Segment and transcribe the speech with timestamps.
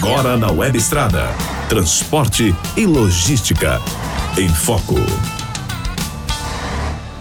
[0.00, 1.24] Agora na Web Estrada.
[1.68, 3.80] Transporte e logística.
[4.38, 4.94] Em Foco.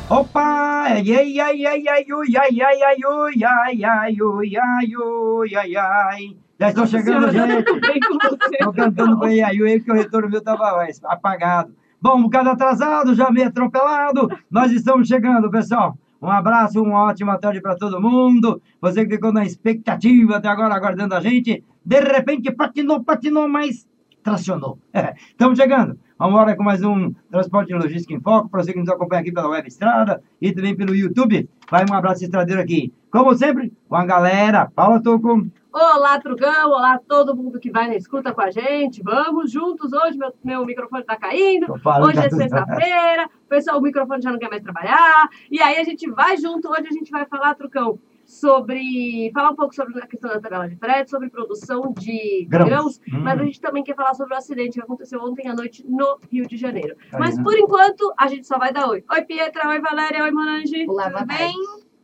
[0.08, 0.84] Opa!
[0.84, 5.56] Ai, ai, ai, ai, ai, ui, ai, ai, ai, ui, ai, ai, ui, ai, ui,
[5.56, 6.38] ai, ai.
[6.60, 7.66] Já estou chegando, gente.
[8.52, 11.74] Estou cantando com ai, ai, ui, porque o retorno meu estava apagado.
[12.00, 14.30] Bom, um bocado atrasado, já meio atropelado.
[14.52, 15.98] Nós estamos chegando, pessoal.
[16.22, 18.62] Um abraço, uma ótima tarde para todo mundo.
[18.80, 21.64] Você que ficou na expectativa até agora, aguardando a gente.
[21.88, 23.88] De repente, patinou, patinou, mas
[24.22, 24.78] tracionou.
[25.30, 25.98] Estamos chegando.
[26.20, 28.50] Vamos embora com mais um Transporte e Logística em Foco.
[28.50, 31.50] Para você que nos acompanha aqui pela Web Estrada e também pelo YouTube.
[31.72, 32.94] Vai um abraço estradeiro aqui.
[33.10, 34.70] Como sempre, com a galera.
[34.76, 35.48] Paula Toco.
[35.72, 36.72] Olá, Trugão.
[36.72, 39.02] Olá, todo mundo que vai na escuta com a gente.
[39.02, 39.94] Vamos juntos.
[39.94, 41.72] Hoje meu, meu microfone está caindo.
[41.72, 43.30] Hoje é sexta-feira.
[43.46, 45.30] O pessoal, o microfone já não quer mais trabalhar.
[45.50, 46.68] E aí a gente vai junto.
[46.68, 49.32] Hoje a gente vai falar, Trucão, sobre.
[49.34, 53.02] falar um pouco sobre a questão da tabela de frete, sobre produção de grãos, grãos
[53.12, 53.22] hum.
[53.24, 56.20] mas a gente também quer falar sobre o acidente que aconteceu ontem à noite no
[56.32, 56.96] Rio de Janeiro.
[57.14, 57.44] Aí, mas né?
[57.44, 59.04] por enquanto, a gente só vai dar oi.
[59.10, 60.86] Oi, Pietra, oi, Valéria, oi, Monange.
[60.88, 61.56] Olá, tudo bem?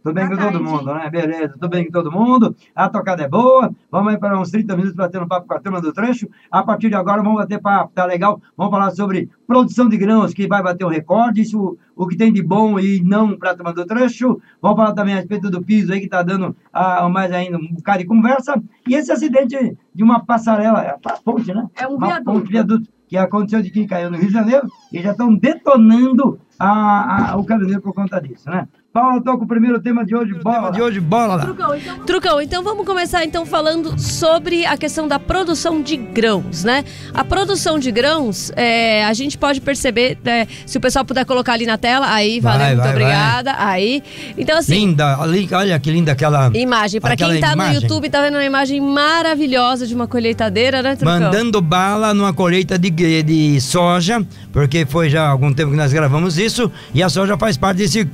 [0.04, 0.58] Tudo bem Boa com tarde.
[0.60, 1.10] todo mundo, né?
[1.10, 2.54] Beleza, tudo bem com todo mundo.
[2.76, 3.74] A tocada é boa.
[3.90, 6.28] Vamos aí para uns 30 minutos batendo um papo com a turma do trecho.
[6.52, 8.42] A partir de agora vamos bater papo, tá legal?
[8.58, 12.34] Vamos falar sobre produção de grãos, que vai bater um recorde, isso o que tem
[12.34, 14.42] de bom e não para a turma do trecho.
[14.62, 17.74] Vamos falar também a respeito do piso aí, que está dando ah, mais ainda um
[17.74, 18.62] bocado de conversa.
[18.86, 21.66] E esse acidente de uma passarela, é uma ponte, né?
[21.78, 22.32] É um uma viaduto.
[22.32, 26.40] Ponte, viaduto que aconteceu de quem caiu no Rio de Janeiro e já estão detonando
[26.60, 28.68] a, a, o caminhoneiro por conta disso, né?
[28.94, 30.70] Paulo, tô com o primeiro tema de hoje, bola.
[30.70, 31.46] de hoje, bola lá.
[31.46, 32.00] Trucão então...
[32.06, 36.86] Trucão, então vamos começar então falando sobre a questão da produção de grãos, né?
[37.12, 41.54] A produção de grãos, é, a gente pode perceber, é, se o pessoal puder colocar
[41.54, 43.56] ali na tela, aí, valeu, Vai, muito vai, obrigada.
[43.58, 44.04] Aí,
[44.38, 44.76] então assim...
[44.76, 46.52] Linda, ali, olha que linda aquela...
[46.54, 47.74] Imagem, pra aquela quem tá imagem.
[47.74, 51.20] no YouTube, tá vendo uma imagem maravilhosa de uma colheitadeira, né, Trucão?
[51.20, 55.92] Mandando bala numa colheita de, de soja, porque foi já há algum tempo que nós
[55.92, 58.06] gravamos isso, e a soja faz parte desse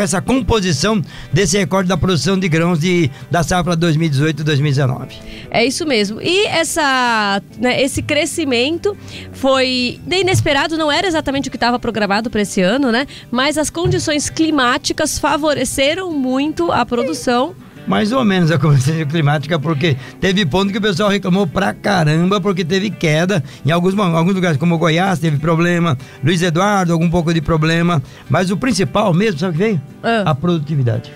[0.00, 5.12] essa composição desse recorde da produção de grãos de, da safra 2018-2019.
[5.50, 6.20] É isso mesmo.
[6.20, 8.96] E essa, né, esse crescimento
[9.32, 13.06] foi inesperado, não era exatamente o que estava programado para esse ano, né?
[13.30, 17.54] Mas as condições climáticas favoreceram muito a produção.
[17.88, 22.38] Mais ou menos a condição climática, porque teve ponto que o pessoal reclamou pra caramba,
[22.38, 23.42] porque teve queda.
[23.64, 25.96] Em alguns, alguns lugares, como Goiás, teve problema.
[26.22, 28.02] Luiz Eduardo, algum pouco de problema.
[28.28, 29.80] Mas o principal mesmo, sabe o que veio?
[30.02, 30.30] Ah.
[30.30, 31.10] A produtividade.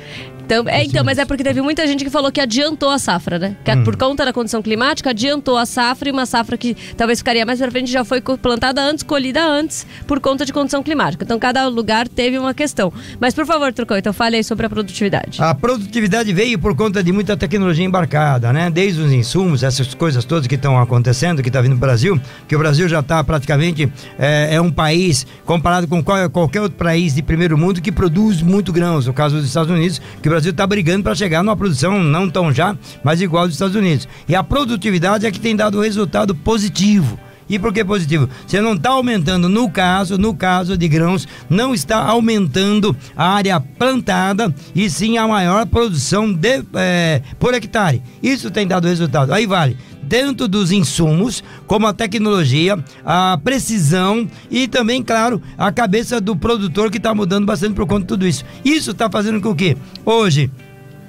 [0.53, 3.39] Então, é, então, mas é porque teve muita gente que falou que adiantou a safra,
[3.39, 3.57] né?
[3.65, 3.85] Que Hum.
[3.85, 7.59] por conta da condição climática, adiantou a safra e uma safra que talvez ficaria mais
[7.59, 11.25] pra frente já foi plantada antes, colhida antes, por conta de condição climática.
[11.25, 12.93] Então, cada lugar teve uma questão.
[13.19, 15.41] Mas, por favor, Trucão, então fale aí sobre a produtividade.
[15.43, 18.69] A produtividade veio por conta de muita tecnologia embarcada, né?
[18.71, 22.21] Desde os insumos, essas coisas todas que estão acontecendo, que está vindo para o Brasil,
[22.47, 26.77] que o Brasil já está praticamente é, é um país comparado com qual- qualquer outro
[26.77, 29.07] país de primeiro mundo que produz muito grãos.
[29.07, 32.29] No caso dos Estados Unidos, que o Brasil está brigando para chegar numa produção não
[32.29, 34.09] tão já, mas igual dos Estados Unidos.
[34.29, 37.19] E a produtividade é que tem dado resultado positivo.
[37.49, 38.29] E por que positivo?
[38.47, 43.61] Você não está aumentando, no caso, no caso de grãos, não está aumentando a área
[43.61, 48.03] plantada e sim a maior produção de, eh, por hectare.
[48.23, 49.33] Isso tem dado resultado.
[49.35, 49.77] Aí vale
[50.13, 56.91] tanto dos insumos, como a tecnologia, a precisão e também, claro, a cabeça do produtor
[56.91, 58.45] que está mudando bastante por conta de tudo isso.
[58.63, 59.75] Isso está fazendo com que
[60.05, 60.51] hoje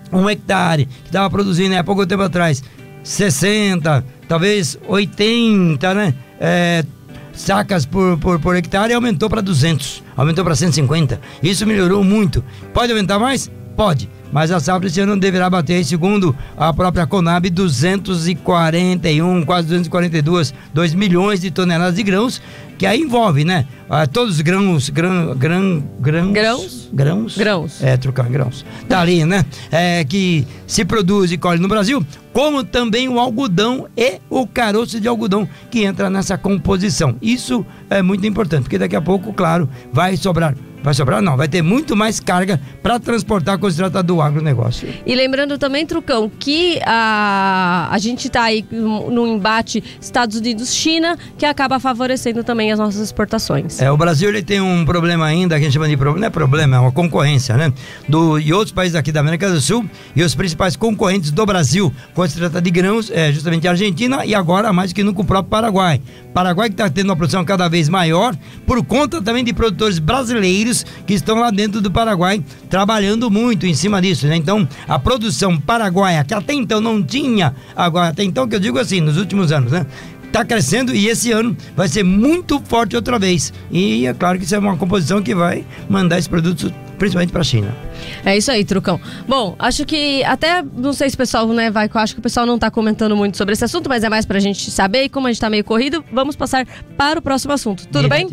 [0.09, 2.63] um hectare que estava produzindo há pouco tempo atrás
[3.03, 6.13] 60, talvez 80, né?
[6.39, 6.85] É,
[7.33, 11.19] sacas por, por, por hectare aumentou para 200, aumentou para 150.
[11.43, 12.41] Isso melhorou muito.
[12.73, 13.51] Pode aumentar mais?
[13.75, 14.09] Pode.
[14.33, 20.93] Mas a safra esse ano deverá bater, segundo a própria Conab, 241, quase 242, 2
[20.95, 22.41] milhões de toneladas de grãos,
[22.77, 23.67] que aí envolve, né?
[23.87, 26.89] Ah, todos os grãos, grão, grão, grãos, Grãos?
[26.91, 27.83] grãos, Grãos.
[27.83, 28.65] é, trocar grãos.
[28.89, 29.45] Tá ali, né?
[29.71, 34.99] É, que se produz e colhe no Brasil, como também o algodão e o caroço
[34.99, 37.15] de algodão que entra nessa composição.
[37.21, 40.55] Isso é muito importante, porque daqui a pouco, claro, vai sobrar.
[40.83, 41.21] Vai sobrar?
[41.21, 44.87] Não, vai ter muito mais carga para transportar quando se trata do agronegócio.
[45.05, 51.17] E lembrando também, Trucão, que a, a gente tá aí no no embate Estados Unidos-China,
[51.37, 53.81] que acaba favorecendo também as nossas exportações.
[53.81, 56.27] É, o Brasil ele tem um problema ainda, que a gente chama de problema, não
[56.27, 57.73] é problema, é uma concorrência, né?
[58.07, 61.93] Do, e outros países aqui da América do Sul, e os principais concorrentes do Brasil,
[62.13, 65.25] quando se trata de grãos, é justamente a Argentina e agora, mais que nunca, o
[65.25, 66.01] próprio Paraguai.
[66.33, 70.72] Paraguai que está tendo uma produção cada vez maior, por conta também de produtores brasileiros
[70.73, 74.35] brasileiros que estão lá dentro do Paraguai trabalhando muito em cima disso, né?
[74.35, 78.79] Então, a produção paraguaia, que até então não tinha, agora até então que eu digo
[78.79, 79.85] assim, nos últimos anos, né?
[80.33, 83.53] Tá crescendo e esse ano vai ser muito forte outra vez.
[83.69, 87.41] E é claro que isso é uma composição que vai mandar esses produtos principalmente para
[87.41, 87.75] a China.
[88.25, 88.99] É isso aí, Trucão.
[89.27, 92.45] Bom, acho que até, não sei se o pessoal, né, vai, acho que o pessoal
[92.45, 95.09] não está comentando muito sobre esse assunto, mas é mais para a gente saber e
[95.09, 96.65] como a gente está meio corrido, vamos passar
[96.97, 97.85] para o próximo assunto.
[97.87, 98.27] Tudo bem?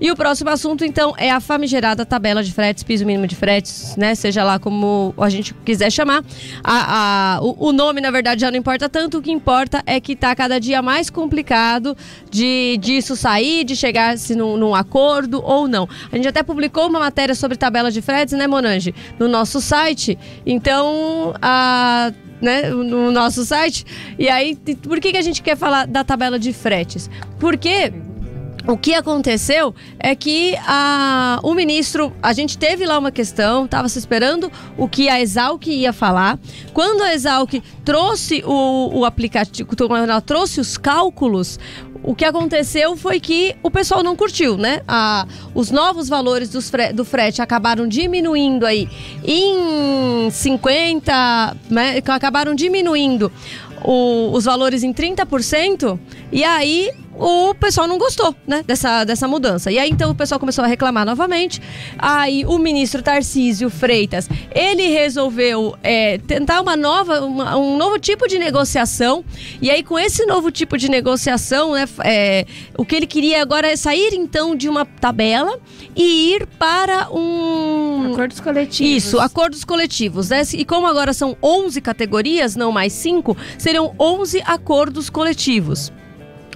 [0.00, 3.94] E o próximo assunto, então, é a famigerada tabela de fretes, piso mínimo de fretes,
[3.96, 6.24] né, seja lá como a gente quiser chamar.
[6.62, 10.00] A, a o, o, nome, na verdade, já não importa tanto, o que importa é
[10.00, 11.37] que está cada dia mais complicado
[12.30, 15.88] de disso sair, de chegar-se num, num acordo ou não.
[16.10, 18.94] A gente até publicou uma matéria sobre tabela de fretes, né, Monange?
[19.18, 20.18] No nosso site.
[20.46, 23.84] Então, a né, no nosso site.
[24.18, 27.10] E aí, por que, que a gente quer falar da tabela de fretes?
[27.38, 27.92] Porque
[28.68, 33.88] o que aconteceu é que a, o ministro, a gente teve lá uma questão, estava
[33.88, 36.38] se esperando o que a Exalc ia falar.
[36.74, 41.58] Quando a Exalc trouxe o, o aplicativo, ela trouxe os cálculos,
[42.02, 44.82] o que aconteceu foi que o pessoal não curtiu, né?
[44.86, 48.88] A, os novos valores fre, do frete acabaram diminuindo aí
[49.24, 52.02] em 50, né?
[52.06, 53.32] Acabaram diminuindo
[53.82, 55.98] o, os valores em 30%,
[56.30, 59.70] e aí o pessoal não gostou, né, dessa, dessa mudança.
[59.70, 61.60] E aí então o pessoal começou a reclamar novamente.
[61.98, 68.28] Aí o ministro Tarcísio Freitas, ele resolveu é, tentar uma nova, uma, um novo tipo
[68.28, 69.24] de negociação.
[69.60, 73.68] E aí com esse novo tipo de negociação, né, é, o que ele queria agora
[73.68, 75.58] é sair então de uma tabela
[75.96, 79.04] e ir para um acordos coletivos.
[79.04, 80.28] Isso, acordos coletivos.
[80.30, 80.42] Né?
[80.54, 85.92] E como agora são 11 categorias, não mais 5, seriam 11 acordos coletivos.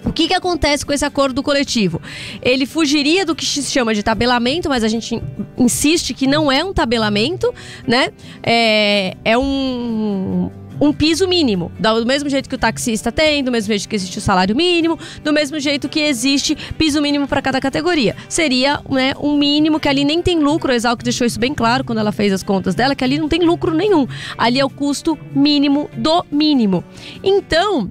[0.04, 2.00] O que, que acontece com esse acordo coletivo?
[2.40, 5.22] Ele fugiria do que se chama de tabelamento, mas a gente
[5.56, 7.52] insiste que não é um tabelamento,
[7.86, 8.10] né?
[8.42, 10.50] É, é um,
[10.80, 11.70] um piso mínimo.
[11.78, 14.98] Do mesmo jeito que o taxista tem, do mesmo jeito que existe o salário mínimo,
[15.22, 18.16] do mesmo jeito que existe piso mínimo para cada categoria.
[18.28, 21.84] Seria né, um mínimo que ali nem tem lucro, a Exalc deixou isso bem claro
[21.84, 24.08] quando ela fez as contas dela, que ali não tem lucro nenhum.
[24.36, 26.82] Ali é o custo mínimo do mínimo.
[27.22, 27.88] Então,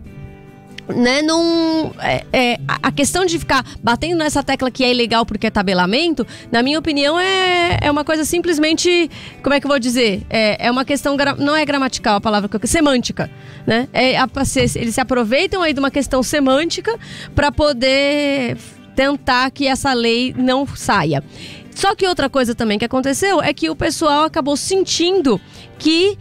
[0.87, 1.93] né, não.
[1.99, 6.25] É, é, a questão de ficar batendo nessa tecla que é ilegal porque é tabelamento,
[6.51, 9.09] na minha opinião, é, é uma coisa simplesmente.
[9.41, 10.23] Como é que eu vou dizer?
[10.29, 11.15] É, é uma questão.
[11.37, 12.67] Não é gramatical a palavra que eu.
[12.67, 13.29] semântica.
[13.65, 13.87] Né?
[13.93, 14.15] É,
[14.75, 16.97] eles se aproveitam aí de uma questão semântica
[17.35, 18.57] para poder
[18.95, 21.23] tentar que essa lei não saia.
[21.73, 25.39] Só que outra coisa também que aconteceu é que o pessoal acabou sentindo
[25.79, 26.17] que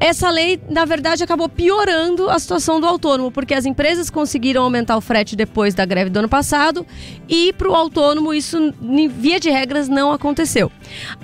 [0.00, 4.96] essa lei, na verdade, acabou piorando a situação do autônomo, porque as empresas conseguiram aumentar
[4.96, 6.86] o frete depois da greve do ano passado
[7.28, 8.72] e para o autônomo isso,
[9.10, 10.70] via de regras, não aconteceu.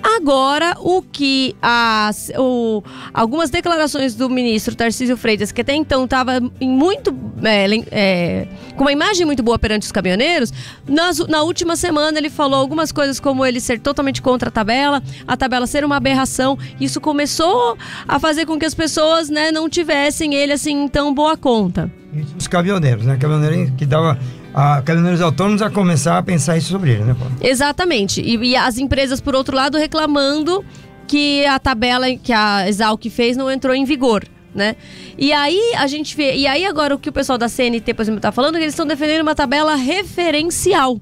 [0.01, 2.83] Agora, o que as, o,
[3.13, 7.13] algumas declarações do ministro Tarcísio Freitas, que até então estava muito.
[7.43, 10.51] É, é, com uma imagem muito boa perante os caminhoneiros,
[10.87, 15.01] nas, na última semana ele falou algumas coisas como ele ser totalmente contra a tabela,
[15.27, 16.57] a tabela ser uma aberração.
[16.79, 17.77] Isso começou
[18.07, 21.91] a fazer com que as pessoas né, não tivessem ele assim tão boa conta.
[22.37, 23.17] Os caminhoneiros, né?
[23.17, 24.19] Caminhoneiros que dava
[24.53, 27.33] a caminhoneiros autônomos a começar a pensar isso sobre ele, né, Paulo?
[27.41, 28.21] Exatamente.
[28.21, 30.63] E, e, as empresas, por outro lado, reclamando
[31.07, 34.23] que a tabela que a Exalc fez não entrou em vigor.
[34.53, 34.75] Né?
[35.17, 38.03] E aí a gente vê, e aí agora o que o pessoal da CNT, por
[38.03, 40.99] exemplo, está falando, é que eles estão defendendo uma tabela referencial,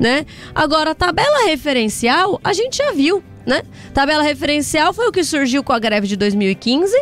[0.00, 0.24] né?
[0.54, 3.62] Agora, a tabela referencial, a gente já viu, né?
[3.94, 6.94] Tabela referencial foi o que surgiu com a greve de 2015.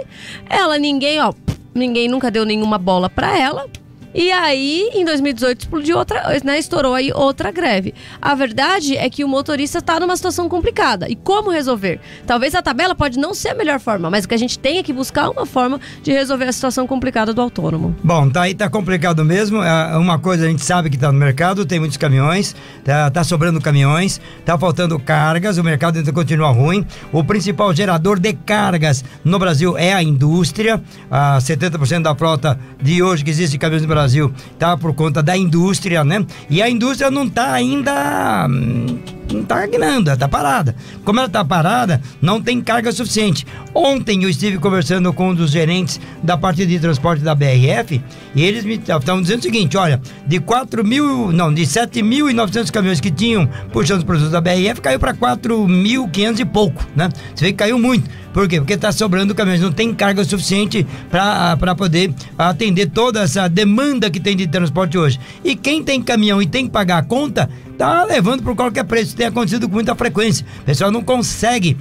[0.49, 1.33] Ela ninguém, ó,
[1.75, 3.67] ninguém nunca deu nenhuma bola para ela.
[4.15, 7.93] E aí, em 2018, explodiu outra, né, estourou aí outra greve.
[8.23, 11.09] A verdade é que o motorista está numa situação complicada.
[11.09, 11.99] E como resolver?
[12.25, 14.79] Talvez a tabela pode não ser a melhor forma, mas o que a gente tem
[14.79, 17.97] é que buscar uma forma de resolver a situação complicada do autônomo.
[18.05, 19.61] Bom, tá aí, tá complicado mesmo.
[19.61, 22.55] É uma coisa a gente sabe que está no mercado, tem muitos caminhões,
[22.85, 26.87] tá, tá sobrando caminhões, tá faltando cargas, o mercado ainda continua ruim.
[27.11, 30.81] O principal gerador de cargas no Brasil é a indústria.
[31.11, 35.23] A 70% da frota de hoje que existe caminhões no Brasil Brasil tá por conta
[35.23, 36.27] da indústria, né?
[36.51, 38.99] E a indústria não tá ainda hum,
[39.33, 40.77] não está ela está parada.
[41.05, 43.47] Como ela está parada, não tem carga suficiente.
[43.75, 48.01] Ontem eu estive conversando com um dos gerentes da parte de transporte da BRF
[48.35, 53.01] e eles me estavam dizendo o seguinte: olha, de 4 mil, não, de 7.900 caminhões
[53.01, 57.09] que tinham puxando os produtos da BRF, caiu para 4.500 e pouco, né?
[57.35, 58.09] Você vê que caiu muito.
[58.35, 58.59] Por quê?
[58.59, 64.19] Porque está sobrando caminhões, não tem carga suficiente para poder atender toda essa demanda que
[64.19, 65.21] tem de transporte hoje.
[65.45, 69.17] E quem tem caminhão e tem que pagar a conta, tá levando por qualquer preço.
[69.17, 70.47] Tem acontecido com muita frequência.
[70.61, 71.77] O pessoal não consegue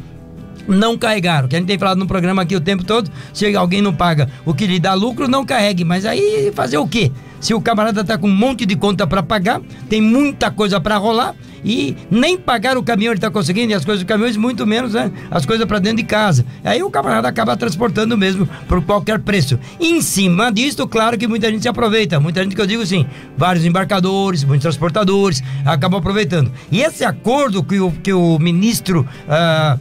[0.68, 1.46] não carregar.
[1.46, 3.94] O que a gente tem falado no programa aqui o tempo todo, se alguém não
[3.94, 5.84] paga o que lhe dá lucro, não carregue.
[5.84, 7.12] Mas aí fazer o quê?
[7.44, 9.60] Se o camarada tá com um monte de conta para pagar,
[9.90, 13.84] tem muita coisa para rolar e nem pagar o caminhão ele está conseguindo, e as
[13.84, 15.12] coisas do caminhão, muito menos, né?
[15.30, 16.46] As coisas para dentro de casa.
[16.64, 19.60] Aí o camarada acaba transportando mesmo por qualquer preço.
[19.78, 22.18] Em cima disso, claro que muita gente se aproveita.
[22.18, 23.06] Muita gente que eu digo assim,
[23.38, 26.50] vários embarcadores, muitos transportadores acabam aproveitando.
[26.72, 29.06] E esse acordo que o, que o ministro.
[29.28, 29.78] Ah,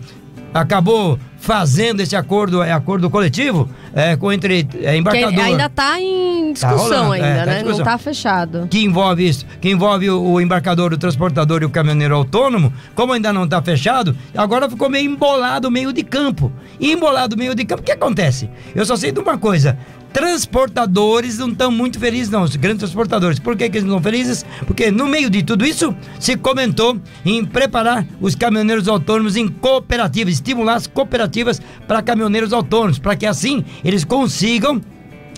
[0.54, 5.34] acabou fazendo esse acordo, é acordo coletivo, é, com entre é, embarcador.
[5.34, 7.52] Que ainda está em discussão tá rolando, ainda, é, tá né?
[7.54, 7.72] Discussão.
[7.72, 8.68] Não está fechado.
[8.70, 13.12] Que envolve isso, que envolve o, o, embarcador, o transportador e o caminhoneiro autônomo, como
[13.12, 16.52] ainda não está fechado, agora ficou meio embolado meio de campo.
[16.80, 18.48] E embolado meio de campo, o que acontece?
[18.74, 19.78] Eu só sei de uma coisa,
[20.12, 23.38] transportadores não estão muito felizes, não, os grandes transportadores.
[23.38, 24.44] Por que, que eles não estão felizes?
[24.66, 30.34] Porque no meio de tudo isso, se comentou em preparar os caminhoneiros autônomos em cooperativas,
[30.34, 34.80] estimular as cooperativas para caminhoneiros autônomos, para que assim eles consigam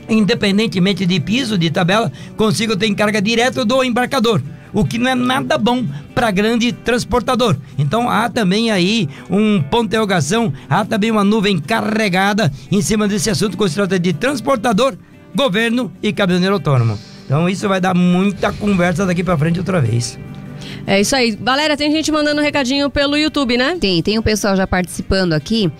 [0.06, 4.42] independentemente de piso, de tabela, consigam ter encarga direta do embarcador
[4.74, 7.56] o que não é nada bom para grande transportador.
[7.78, 13.08] Então há também aí um ponto de interrogação, há também uma nuvem carregada em cima
[13.08, 14.96] desse assunto quando se trata de transportador,
[15.34, 16.98] governo e caminhoneiro autônomo.
[17.24, 20.18] Então isso vai dar muita conversa daqui para frente outra vez.
[20.86, 21.34] É isso aí.
[21.36, 23.76] Galera, tem gente mandando um recadinho pelo YouTube, né?
[23.80, 25.70] Tem, tem o um pessoal já participando aqui.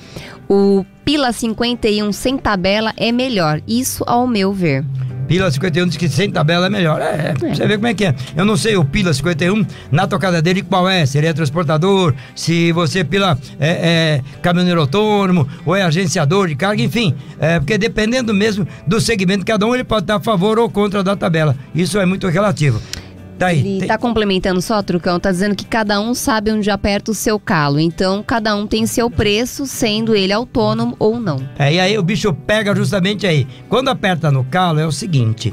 [0.49, 3.61] O Pila 51 sem tabela é melhor.
[3.67, 4.85] Isso ao meu ver.
[5.27, 7.01] Pila 51 diz que sem tabela é melhor.
[7.01, 8.15] É, é, você vê como é que é.
[8.37, 12.15] Eu não sei o Pila 51 na tocada dele qual é, se ele é transportador,
[12.35, 17.15] se você pila é, é caminhoneiro autônomo ou é agenciador de carga, enfim.
[17.39, 21.03] É, porque dependendo mesmo do segmento, cada um ele pode estar a favor ou contra
[21.03, 21.57] da tabela.
[21.75, 22.81] Isso é muito relativo.
[23.39, 23.89] Tá aí, Ele tem...
[23.89, 27.81] tá complementando só, Trucão, tá dizendo que cada um sabe onde aperta o seu calo.
[27.81, 31.41] Então, cada um tem seu preço, sendo ele autônomo ou não.
[31.59, 33.47] É, e aí o bicho pega justamente aí.
[33.69, 35.53] Quando aperta no calo, é o seguinte: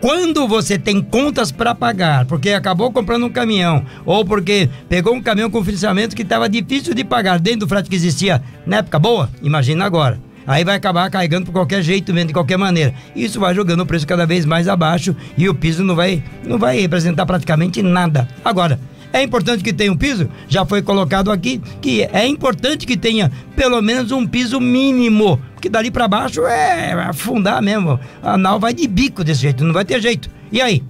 [0.00, 5.22] quando você tem contas para pagar, porque acabou comprando um caminhão, ou porque pegou um
[5.22, 8.98] caminhão com financiamento que estava difícil de pagar dentro do frete que existia na época
[8.98, 12.92] boa, imagina agora aí vai acabar carregando por qualquer jeito, mesmo de qualquer maneira.
[13.14, 16.58] Isso vai jogando o preço cada vez mais abaixo e o piso não vai, não
[16.58, 18.26] vai representar praticamente nada.
[18.44, 18.80] Agora,
[19.12, 20.28] é importante que tenha um piso?
[20.48, 25.68] Já foi colocado aqui que é importante que tenha pelo menos um piso mínimo, porque
[25.68, 28.00] dali para baixo é afundar mesmo.
[28.20, 30.28] A nau vai de bico desse jeito, não vai ter jeito.
[30.50, 30.82] E aí?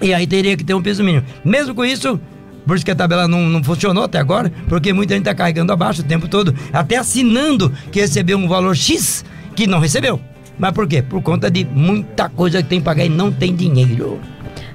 [0.00, 1.24] E aí teria que ter um piso mínimo.
[1.44, 2.20] Mesmo com isso,
[2.66, 5.72] por isso que a tabela não, não funcionou até agora, porque muita gente está carregando
[5.72, 10.20] abaixo o tempo todo, até assinando que recebeu um valor X que não recebeu.
[10.58, 11.02] Mas por quê?
[11.02, 14.20] Por conta de muita coisa que tem que pagar e não tem dinheiro.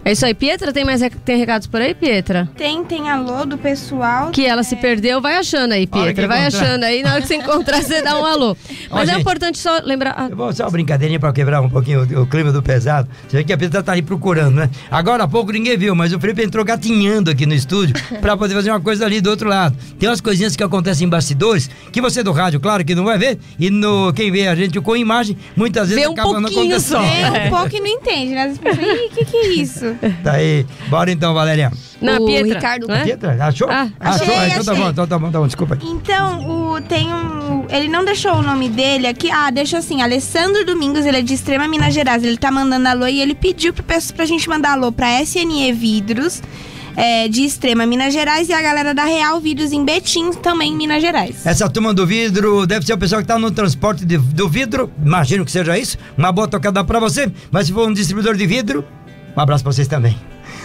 [0.07, 0.33] É isso aí.
[0.33, 2.47] Pietra, tem mais tem recados por aí, Pietra?
[2.55, 4.31] Tem, tem alô do pessoal.
[4.31, 4.63] Que ela é...
[4.63, 6.25] se perdeu, vai achando aí, Pietra.
[6.29, 8.55] Vai achando aí, na hora que você encontrar, você dá um alô.
[8.89, 10.15] Mas Ó, é gente, importante só lembrar.
[10.17, 10.27] Ah.
[10.29, 13.09] Eu vou só uma brincadeirinha pra quebrar um pouquinho o, o, clima do pesado.
[13.27, 14.69] Você vê que a Pietra tá aí procurando, né?
[14.89, 18.53] Agora há pouco ninguém viu, mas o Felipe entrou gatinhando aqui no estúdio pra poder
[18.53, 19.75] fazer uma coisa ali do outro lado.
[19.99, 23.17] Tem umas coisinhas que acontecem em bastidores, que você do rádio, claro que não vai
[23.17, 26.47] ver, e no quem vê a gente com imagem, muitas vezes vê um acaba não
[26.47, 26.79] acontecendo.
[26.79, 27.01] Só.
[27.01, 28.43] Vê um pouco e não entende, né?
[28.43, 29.96] As pessoas, o que, que é isso?
[30.23, 30.65] Tá aí.
[30.89, 31.71] Bora então, Valéria.
[32.01, 32.53] Não, o Pietra.
[32.55, 32.91] Ricardo.
[32.91, 33.03] É?
[33.03, 33.37] Pietra?
[33.45, 33.69] Achou?
[33.69, 34.35] Ah, achei, Achou?
[34.35, 34.49] Achei.
[34.49, 35.77] Então tá bom, então tá bom, tá bom, desculpa.
[35.81, 37.65] Então, o, tem um.
[37.69, 39.29] Ele não deixou o nome dele aqui.
[39.31, 42.23] Ah, deixa assim, Alessandro Domingos, ele é de Extrema Minas Gerais.
[42.23, 46.41] Ele tá mandando alô e ele pediu pro, pra gente mandar alô pra SNE Vidros.
[46.99, 50.75] É, de Extrema Minas Gerais e a galera da Real Vidros em Betim, também em
[50.75, 51.45] Minas Gerais.
[51.45, 54.91] Essa turma do vidro deve ser o pessoal que tá no transporte de, do vidro,
[55.05, 55.95] imagino que seja isso.
[56.17, 58.83] Uma boa tocada para você, mas se for um distribuidor de vidro,
[59.37, 60.17] um abraço para vocês também.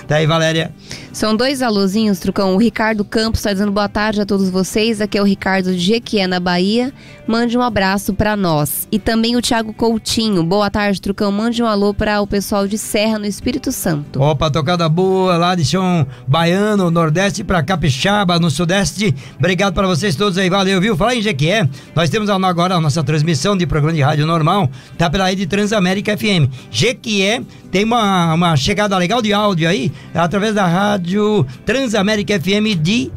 [0.06, 0.72] Tá aí, Valéria.
[1.12, 2.54] São dois alôzinhos, Trucão.
[2.54, 4.98] O Ricardo Campos está dizendo boa tarde a todos vocês.
[4.98, 6.90] Aqui é o Ricardo de Jequié, na Bahia.
[7.26, 8.88] Mande um abraço para nós.
[8.90, 10.42] E também o Thiago Coutinho.
[10.42, 11.30] Boa tarde, Trucão.
[11.30, 14.22] Mande um alô para o pessoal de Serra, no Espírito Santo.
[14.22, 19.14] Opa, tocada boa lá de chão baiano, Nordeste para Capixaba, no Sudeste.
[19.38, 20.48] Obrigado para vocês todos aí.
[20.48, 20.96] Valeu, viu?
[20.96, 24.68] Falar em Jequié, nós temos agora a nossa transmissão de programa de rádio normal.
[24.96, 26.50] Tá pela rede Transamérica FM.
[26.70, 29.71] Jequié tem uma, uma chegada legal de áudio aí
[30.14, 33.10] através da rádio Transamérica FM de.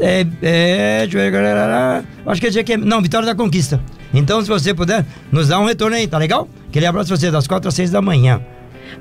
[0.00, 1.08] É, é,
[2.26, 3.80] acho que é que não, Vitória da Conquista.
[4.12, 6.48] Então, se você puder, nos dá um retorno aí, tá legal?
[6.68, 8.40] Aquele abraço pra você das 4 às 6 da manhã.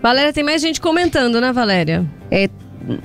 [0.01, 2.05] Valéria, tem mais gente comentando, né, Valéria?
[2.29, 2.49] É,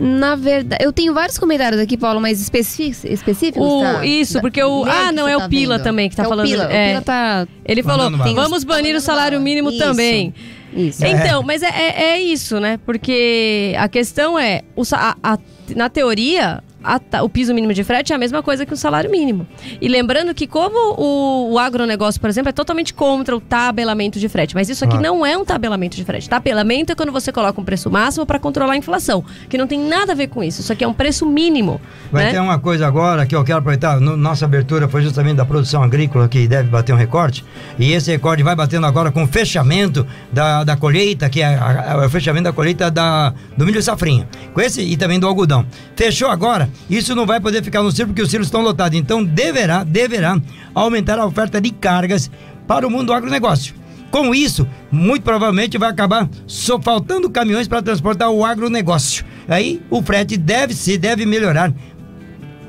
[0.00, 3.04] na verdade, eu tenho vários comentários aqui, Paulo, mais específicos.
[3.04, 4.04] específicos o, tá?
[4.04, 4.84] Isso, porque o.
[4.84, 5.84] Ah, não, é o tá Pila vendo?
[5.84, 6.46] também que tá é falando.
[6.46, 7.46] O Pila, é, o Pila tá.
[7.64, 9.78] Ele falou: vamos banir o salário mínimo isso.
[9.78, 10.34] também.
[10.72, 11.04] Isso.
[11.04, 12.78] Então, mas é, é, é isso, né?
[12.84, 15.38] Porque a questão é, o a- a-
[15.74, 16.62] na teoria,
[16.96, 19.46] a o piso mínimo de frete é a mesma coisa que o salário mínimo.
[19.80, 24.28] E lembrando que como o, o agronegócio, por exemplo, é totalmente contra o tabelamento de
[24.28, 25.00] frete, mas isso aqui Ah.
[25.00, 26.28] não é um tabelamento de frete.
[26.28, 29.78] Tabelamento é quando você coloca um preço máximo para controlar a inflação, que não tem
[29.80, 30.60] nada a ver com isso.
[30.60, 31.80] Isso aqui é um preço mínimo,
[32.10, 32.30] Vai né?
[32.32, 34.00] ter uma coisa agora que eu quero aproveitar.
[34.00, 37.44] No- nossa abertura foi justamente da produção agrícola que deve bater um recorde.
[37.78, 41.92] E esse recorde vai batendo agora com o fechamento da, da colheita, que é a-
[42.02, 44.26] a- o fechamento da colheita da, do milho safrinha.
[44.54, 45.66] Com esse e também do algodão.
[45.96, 48.98] Fechou agora, isso não vai poder ficar no circo porque os circos estão lotados.
[48.98, 50.40] Então deverá, deverá
[50.74, 52.30] aumentar a oferta de cargas
[52.66, 53.74] para o mundo do agronegócio.
[54.10, 59.24] Com isso, muito provavelmente vai acabar só faltando caminhões para transportar o agronegócio.
[59.46, 61.72] Aí o frete deve se deve melhorar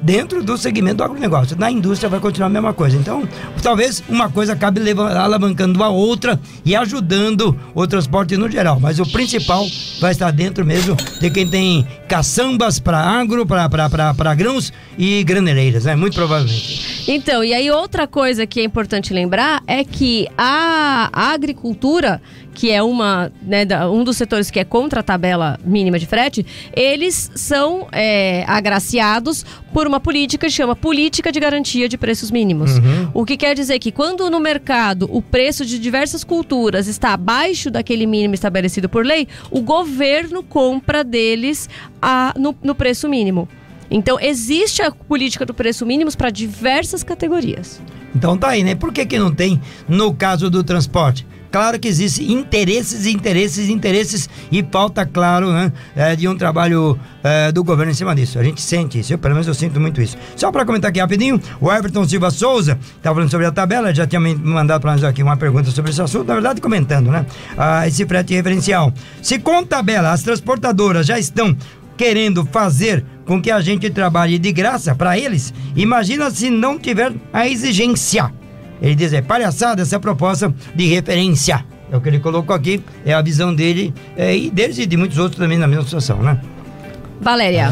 [0.01, 1.57] dentro do segmento do agronegócio.
[1.57, 2.97] Na indústria vai continuar a mesma coisa.
[2.97, 3.27] Então,
[3.61, 8.79] talvez uma coisa acabe alavancando a outra e ajudando o transporte no geral.
[8.79, 9.65] Mas o principal
[9.99, 15.95] vai estar dentro mesmo de quem tem caçambas para agro, para grãos e graneleiras, né?
[15.95, 17.03] Muito provavelmente.
[17.07, 22.21] Então, e aí outra coisa que é importante lembrar é que a, a agricultura,
[22.53, 26.45] que é uma, né, um dos setores que é contra a tabela mínima de frete,
[26.73, 32.71] eles são é, agraciados por uma política que chama Política de Garantia de Preços Mínimos.
[33.13, 37.69] O que quer dizer que quando no mercado o preço de diversas culturas está abaixo
[37.71, 41.69] daquele mínimo estabelecido por lei, o governo compra deles
[42.01, 43.47] a- no- no preço mínimo.
[43.91, 47.81] Então, existe a política do preço mínimo para diversas categorias.
[48.15, 48.75] Então tá aí, né?
[48.75, 51.25] Por que, que não tem no caso do transporte?
[51.51, 57.51] Claro que existem interesses, interesses, interesses e falta, claro, né, é, de um trabalho é,
[57.51, 58.37] do governo em cima disso.
[58.37, 60.15] A gente sente isso, eu, pelo menos eu sinto muito isso.
[60.35, 64.05] Só para comentar aqui rapidinho, o Everton Silva Souza tá falando sobre a tabela, já
[64.05, 67.25] tinha me mandado para nós aqui uma pergunta sobre esse assunto, na verdade comentando, né?
[67.57, 68.93] Ah, esse frete referencial.
[69.21, 71.55] Se com tabela as transportadoras já estão
[71.97, 77.11] querendo fazer com que a gente trabalhe de graça para eles, imagina se não tiver
[77.33, 78.38] a exigência.
[78.81, 81.65] Ele diz, é palhaçada essa proposta de referência.
[81.91, 84.95] É o que ele colocou aqui, é a visão dele é, e deles e de
[84.95, 86.39] muitos outros também na mesma situação, né?
[87.19, 87.71] Valéria.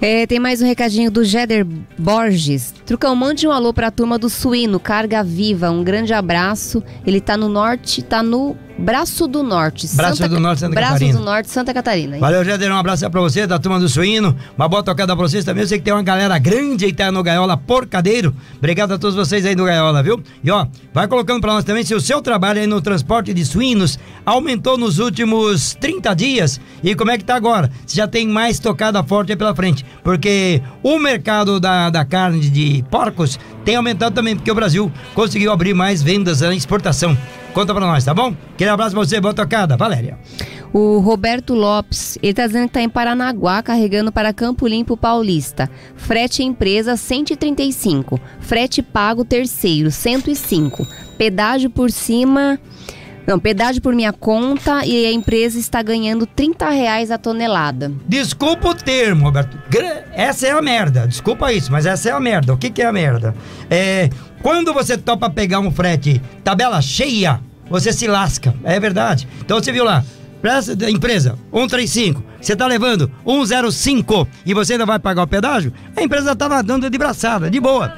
[0.00, 1.66] É, tem mais um recadinho do Jeder
[1.98, 2.72] Borges.
[2.86, 5.68] Trucão, mande um alô pra turma do Suíno, Carga Viva.
[5.72, 6.80] Um grande abraço.
[7.04, 9.88] Ele tá no norte, tá no Braço do Norte.
[9.94, 11.18] Braço Santa do Norte, Santa Braço Catarina.
[11.18, 12.18] do Norte, Santa Catarina.
[12.18, 14.36] Valeu, Jader, um abraço pra você, da turma do Suíno.
[14.56, 15.62] Uma boa tocada pra vocês também.
[15.62, 18.34] Eu sei que tem uma galera grande aí tá no Gaiola Porcadeiro.
[18.58, 20.22] Obrigado a todos vocês aí do Gaiola, viu?
[20.44, 23.44] E ó, vai colocando pra nós também se o seu trabalho aí no transporte de
[23.46, 27.70] suínos aumentou nos últimos 30 dias e como é que tá agora?
[27.86, 29.86] Se já tem mais tocada forte aí pela frente.
[30.04, 35.52] Porque o mercado da, da carne de porcos tem aumentado também, porque o Brasil conseguiu
[35.52, 37.16] abrir mais vendas na exportação.
[37.52, 38.34] Conta pra nós, tá bom?
[38.52, 39.76] Aquele abraço pra você, boa tocada.
[39.76, 40.18] Valéria.
[40.72, 45.70] O Roberto Lopes, ele tá dizendo que tá em Paranaguá carregando para Campo Limpo Paulista.
[45.96, 48.20] Frete empresa 135.
[48.40, 50.86] Frete pago terceiro 105.
[51.16, 52.60] Pedágio por cima.
[53.26, 57.92] Não, pedágio por minha conta e a empresa está ganhando 30 reais a tonelada.
[58.06, 59.58] Desculpa o termo, Roberto.
[60.12, 61.08] Essa é a merda.
[61.08, 62.54] Desculpa isso, mas essa é a merda.
[62.54, 63.34] O que, que é a merda?
[63.68, 64.08] É.
[64.42, 68.54] Quando você topa pegar um frete tabela cheia, você se lasca.
[68.62, 69.26] É verdade.
[69.40, 70.04] Então você viu lá.
[70.40, 72.22] Presta empresa, 135.
[72.40, 75.72] Você tá levando 105 e você ainda vai pagar o pedágio?
[75.96, 77.92] A empresa tá nadando de braçada, de boa.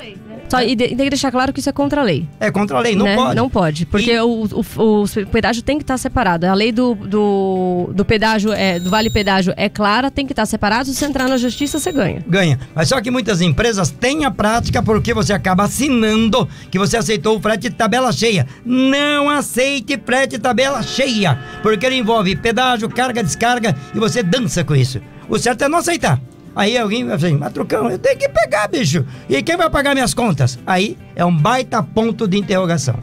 [0.49, 2.27] Só, e de- tem que deixar claro que isso é contra a lei.
[2.41, 3.15] É contra a lei, não né?
[3.17, 3.35] pode.
[3.37, 6.47] Não pode, porque E- o, o, o pedágio tem que estar separado.
[6.47, 10.47] A lei do, do, do pedágio, é, do vale pedágio é clara, tem que estar
[10.47, 10.87] separado.
[10.87, 12.23] Se você entrar na justiça, você ganha.
[12.27, 12.59] ganha.
[12.75, 17.37] Mas só que muitas empresas têm a prática porque você acaba assinando que você aceitou
[17.37, 18.47] o frete tabela cheia.
[18.65, 24.75] Não aceite frete tabela cheia, porque ele envolve pedágio, carga, descarga e você dança com
[24.75, 25.01] isso.
[25.29, 26.21] O certo é não aceitar.
[26.59, 29.07] Aí alguém vai assim, mas Trucão, eu tenho que pegar, bicho.
[29.29, 30.59] E quem vai pagar minhas contas?
[30.67, 32.97] Aí é um baita ponto de interrogação.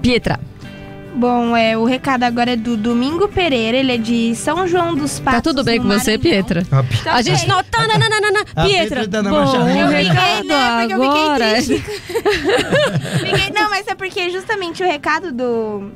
[0.00, 0.38] Pietra,
[1.16, 5.20] Bom, é, o recado agora é do Domingo Pereira, ele é de São João dos
[5.20, 5.34] Patos.
[5.38, 6.16] tá tudo bem com você.
[6.18, 6.64] Pietra?
[7.06, 8.40] A gente não tá, não, não, não, não, não.
[8.56, 9.00] A Pietra.
[9.00, 10.02] Pietra tá na Bom, ré.
[10.02, 11.52] recado né, porque eu fiquei agora.
[11.52, 11.84] triste.
[13.24, 15.92] Fiquei- Não, mas é porque justamente o recado do,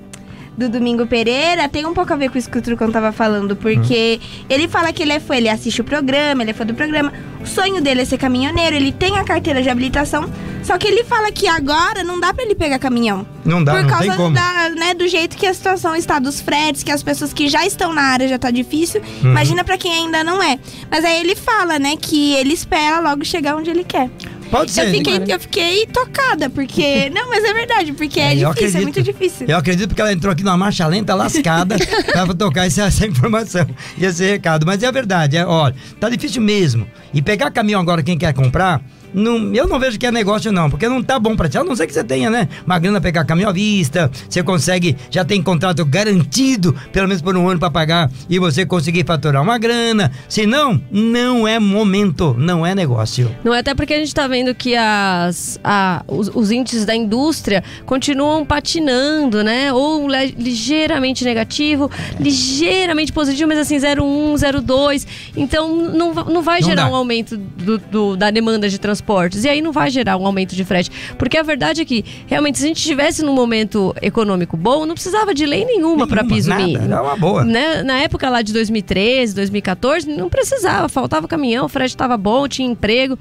[0.59, 3.55] do Domingo Pereira tem um pouco a ver com isso que o Trucão tava falando,
[3.55, 6.75] porque ele fala que ele é fã, ele assiste o programa, ele é fã do
[6.75, 7.13] programa.
[7.41, 10.29] O sonho dele é ser caminhoneiro, ele tem a carteira de habilitação,
[10.65, 13.25] só que ele fala que agora não dá pra ele pegar caminhão.
[13.45, 16.83] Não dá, Por não causa da, né, do jeito que a situação está dos fretes,
[16.83, 19.01] que as pessoas que já estão na área já tá difícil.
[19.23, 20.59] Imagina pra quem ainda não é.
[20.91, 24.11] Mas aí ele fala, né, que ele espera logo chegar onde ele quer.
[24.51, 24.87] Pode ser.
[24.89, 27.11] Eu fiquei, eu fiquei tocada, porque.
[27.15, 28.83] Não, mas é verdade, porque é, É, difícil, é acredito.
[28.83, 29.47] muito difícil.
[29.47, 31.77] Eu acredito porque ela entrou aqui numa marcha lenta lascada
[32.13, 34.65] pra tocar essa, essa informação e esse recado.
[34.67, 36.87] Mas é verdade, é, olha, tá difícil mesmo.
[37.13, 38.81] E pegar caminhão agora, quem quer comprar,
[39.15, 41.59] não, eu não vejo que é negócio não, porque não tá bom pra ti.
[41.59, 44.97] A não ser que você tenha, né, uma grana pegar caminhão à vista, você consegue,
[45.11, 49.43] já tem contrato garantido, pelo menos por um ano pra pagar, e você conseguir faturar
[49.43, 50.11] uma grana.
[50.29, 53.35] Se não, não é momento, não é negócio.
[53.45, 56.95] Não é até porque a gente tá vendo que as, a- os, os índices da
[56.95, 59.73] indústria continuam patinando, né?
[59.73, 65.07] Ou ligeiramente negativo, ligeiramente positivo, mas assim, 0,1, 0,2.
[65.37, 66.91] Então não, não vai Não gerar dá.
[66.91, 69.45] um aumento do- do- da demanda de transportes.
[69.45, 70.91] E aí não vai gerar um aumento de frete.
[71.17, 74.95] Porque a verdade é que, realmente, se a gente estivesse num momento econômico bom, não
[74.95, 76.85] precisava de lei nenhuma para Nenhuma, piso nada, mínimo.
[76.85, 77.45] era uma boa.
[77.45, 77.83] Né?
[77.83, 82.69] Na época lá de 2013, 2014, não precisava, faltava caminhão, o frete estava bom, tinha
[82.69, 83.19] emprego.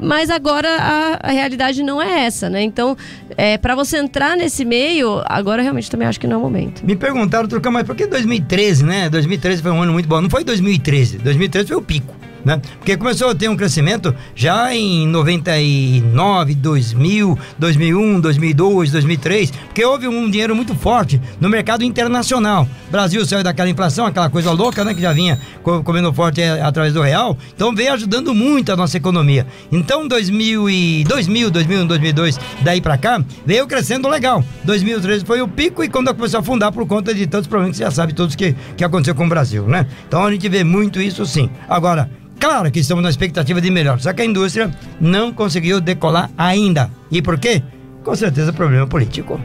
[0.00, 2.62] Mas agora a, a realidade não é essa, né?
[2.62, 2.96] Então,
[3.36, 6.84] é, para você entrar nesse meio, agora realmente também acho que não é o momento.
[6.84, 9.08] Me perguntaram, Trucão, mas por que 2013, né?
[9.08, 10.20] 2013 foi um ano muito bom.
[10.20, 11.18] Não foi 2013.
[11.18, 12.60] 2013 foi o pico, né?
[12.78, 19.50] Porque começou a ter um crescimento já em 99, 2000, 2001, 2002, 2003.
[19.50, 22.68] Porque houve um dinheiro muito forte no mercado internacional.
[22.88, 24.94] O Brasil saiu daquela inflação, aquela coisa louca, né?
[24.94, 27.36] Que já vinha co- comendo forte é, através do real.
[27.54, 29.46] Então veio ajudando muito a nossa economia.
[29.72, 34.44] Então 2000, e 2000 2001, 2002, daí pra cá, veio crescendo legal.
[34.64, 37.78] 2013 foi o pico e quando começou a afundar por conta de tantos problemas que
[37.78, 39.86] você já sabe todos que, que aconteceu com o Brasil, né?
[40.06, 41.50] Então a gente vê muito isso sim.
[41.68, 42.08] Agora,
[42.44, 46.90] claro que estamos na expectativa de melhor, só que a indústria não conseguiu decolar ainda.
[47.10, 47.62] E por quê?
[48.02, 49.40] Com certeza problema político.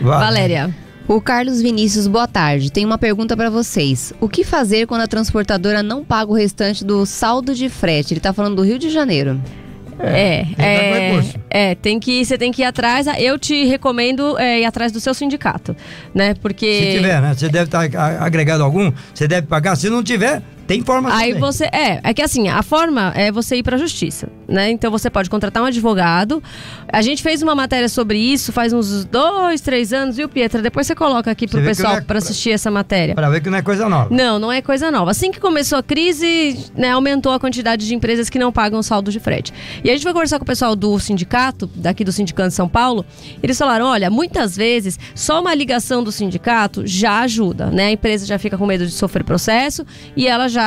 [0.00, 0.18] Vai.
[0.18, 0.74] Valéria.
[1.06, 2.70] O Carlos Vinícius, boa tarde.
[2.70, 4.12] Tem uma pergunta pra vocês.
[4.20, 8.12] O que fazer quando a transportadora não paga o restante do saldo de frete?
[8.12, 9.40] Ele tá falando do Rio de Janeiro.
[10.00, 11.38] É, é, recurso.
[11.50, 13.06] é, tem que, você tem que ir atrás.
[13.18, 15.74] Eu te recomendo é, ir atrás do seu sindicato,
[16.14, 16.34] né?
[16.34, 17.34] Porque Se tiver, né?
[17.34, 19.76] Você deve estar a- agregado algum, você deve pagar.
[19.76, 21.40] Se não tiver, tem forma Aí também.
[21.40, 21.64] você.
[21.64, 24.70] É, é que assim, a forma é você ir pra justiça, né?
[24.70, 26.40] Então você pode contratar um advogado.
[26.92, 30.60] A gente fez uma matéria sobre isso faz uns dois, três anos, viu, Pietra?
[30.62, 33.14] Depois você coloca aqui pro vê que pessoal é- pra assistir essa matéria.
[33.14, 34.14] Pra ver que não é coisa nova.
[34.14, 35.10] Não, não é coisa nova.
[35.10, 39.10] Assim que começou a crise, né, aumentou a quantidade de empresas que não pagam saldo
[39.10, 39.52] de frete.
[39.82, 42.68] E a gente foi conversar com o pessoal do sindicato, daqui do Sindicato de São
[42.68, 43.06] Paulo,
[43.42, 47.86] eles falaram: olha, muitas vezes só uma ligação do sindicato já ajuda, né?
[47.86, 50.57] A empresa já fica com medo de sofrer processo e ela já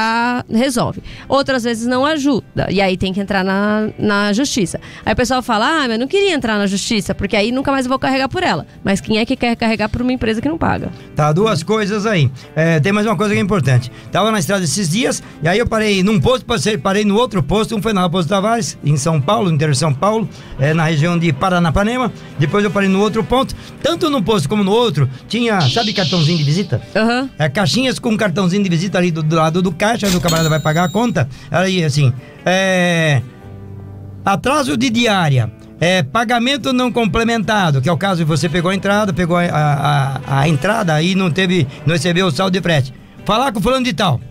[0.49, 1.01] resolve.
[1.27, 2.67] Outras vezes não ajuda.
[2.69, 4.79] E aí tem que entrar na, na justiça.
[5.05, 7.71] Aí o pessoal fala: ah, mas eu não queria entrar na justiça, porque aí nunca
[7.71, 8.65] mais eu vou carregar por ela.
[8.83, 10.89] Mas quem é que quer carregar por uma empresa que não paga?
[11.15, 12.29] Tá, duas coisas aí.
[12.55, 13.91] É, tem mais uma coisa que é importante.
[14.11, 17.41] Tava na estrada esses dias, e aí eu parei num posto, passei, parei no outro
[17.41, 17.75] posto.
[17.75, 20.27] Um foi na Raposo Tavares, em São Paulo, no interior de São Paulo,
[20.59, 22.11] é, na região de Paranapanema.
[22.39, 23.55] Depois eu parei no outro ponto.
[23.81, 26.81] Tanto num posto como no outro, tinha, sabe, cartãozinho de visita?
[26.95, 27.29] Aham.
[27.37, 30.47] É, caixinhas com cartãozinho de visita ali do, do lado do caixa, aí o camarada
[30.49, 31.27] vai pagar a conta.
[31.49, 32.13] Aí, assim,
[32.45, 33.21] é.
[34.23, 35.51] Atraso de diária.
[35.79, 39.41] É, pagamento não complementado, que é o caso de você pegou a entrada, pegou a,
[39.43, 42.93] a, a- a entrada aí não teve, não recebeu o saldo de frete.
[43.25, 44.21] Falar com o fulano de tal.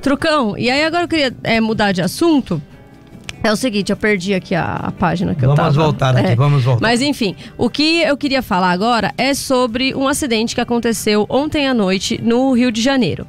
[0.00, 2.60] Trucão, e aí agora eu queria é, mudar de assunto.
[3.42, 5.84] É o seguinte, eu perdi aqui a, a página que eu Vamos tava.
[5.84, 6.34] voltar aqui, É.
[6.36, 6.80] vamos voltar.
[6.80, 11.68] Mas enfim, o que eu queria falar agora é sobre um acidente que aconteceu ontem
[11.68, 13.26] à noite no Rio de Janeiro.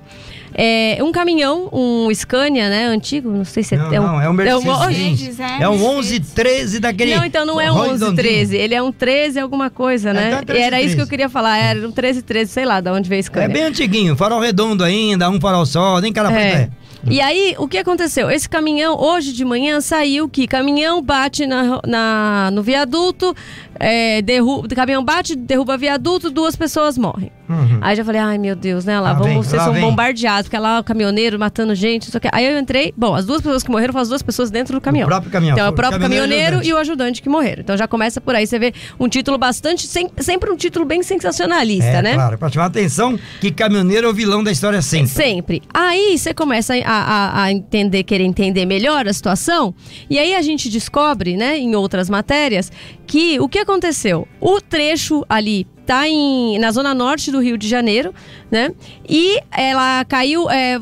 [0.57, 4.03] É um caminhão, um Scania, né, antigo, não sei se Não, é um...
[4.03, 4.63] não, é um Mercedes.
[4.65, 5.97] Mercedes, é, É um Mercedes.
[5.97, 7.15] 11, 13 daquele.
[7.15, 8.15] Não, então não é um 11, redondinho.
[8.15, 10.27] 13, ele é um 13 alguma coisa, né?
[10.27, 11.09] então é 13, e era isso que eu 13.
[11.09, 13.49] queria falar, era um 13, 13, sei lá, de onde veio esse É Scania.
[13.49, 16.61] bem antiguinho, farol redondo ainda, um farol só, nem cara preta É.
[16.61, 16.69] é.
[17.07, 18.31] E aí, o que aconteceu?
[18.31, 23.35] Esse caminhão, hoje de manhã, saiu que caminhão bate na, na- no viaduto,
[23.79, 27.31] é, derruba, caminhão bate, derruba viaduto, duas pessoas morrem.
[27.47, 27.77] Uhum.
[27.81, 28.99] Aí já falei, ai meu Deus, né?
[28.99, 29.81] Lá, Lá vamos, vem, vocês lá são vem.
[29.83, 32.09] bombardeados, porque lá o caminhoneiro matando gente.
[32.31, 34.81] Aí eu entrei, bom, as duas pessoas que morreram foram as duas pessoas dentro do
[34.81, 35.05] caminhão.
[35.05, 35.53] O próprio caminhão.
[35.55, 36.69] Então é o O próprio caminhoneiro e o caminhoneiro ajudante.
[36.69, 37.61] e o ajudante que morreram.
[37.61, 41.03] Então já começa por aí, você vê um título bastante, sem- sempre um título bem
[41.03, 42.13] sensacionalista, é, né?
[42.15, 45.09] claro, pra chamar a atenção que caminhoneiro é o vilão da história sempre.
[45.09, 45.61] Sempre.
[45.73, 49.73] Aí você começa a, a- a entender, querer entender melhor a situação,
[50.09, 52.71] e aí a gente descobre, né, em outras matérias,
[53.05, 54.28] que o que aconteceu?
[54.39, 58.12] O trecho ali tá em, na zona norte do Rio de Janeiro,
[58.49, 58.71] né?
[59.08, 60.80] E ela caiu, é,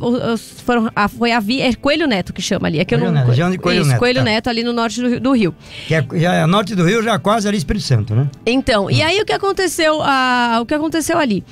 [0.63, 2.79] foram, a, foi a via, é Coelho Neto que chama ali.
[2.79, 4.23] É que eu Coelho não, Neto, região de Coelho isso, Neto, Coelho tá.
[4.23, 5.55] Neto ali no norte do, Rio- do Rio.
[5.87, 8.29] Que é, já é norte do Rio, já quase ali Espírito Santo, né?
[8.45, 11.43] Então, e aí o que aconteceu, ah, o que aconteceu ali?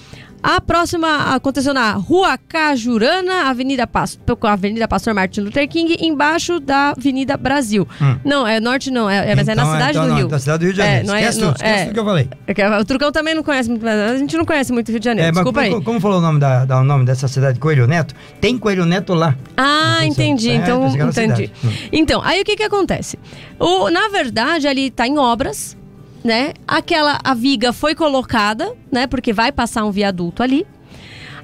[0.44, 6.90] A próxima aconteceu na Rua Cajurana, Avenida, Pas- Avenida Pastor Martin Luther King, embaixo da
[6.98, 7.88] Avenida Brasil.
[8.02, 8.18] Hum.
[8.26, 10.28] Não, é norte não, é, é- mas é na Então, cidade então do não, Rio.
[10.28, 11.04] Da cidade do Rio de Janeiro.
[11.04, 11.84] É, não é- esquece não- tudo, esquece é.
[11.86, 12.30] tudo que eu falei.
[12.48, 15.06] É O Trucão também não conhece muito, a gente não conhece muito o Rio de
[15.06, 15.84] Janeiro, É, mas desculpa como, aí.
[15.84, 18.16] como falou o nome, da, da- o nome dessa cidade, Coelho Neto?
[18.40, 19.36] Tem Coelho Neto lá.
[19.56, 20.50] Ah, entendi.
[20.50, 21.52] É, Então, entendi.
[21.64, 21.70] Hum.
[21.92, 23.18] Então, aí o que que acontece?
[23.60, 25.78] O, na verdade, ali tá em obras,
[26.24, 26.54] né?
[26.68, 29.08] Aquela a viga foi colocada, né?
[29.08, 30.66] Porque vai passar um viaduto ali.